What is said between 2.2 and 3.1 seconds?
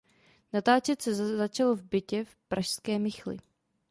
v pražské